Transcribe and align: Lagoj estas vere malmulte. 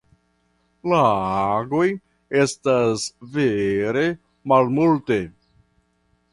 Lagoj 0.93 1.85
estas 2.41 3.05
vere 3.37 4.09
malmulte. 4.53 5.23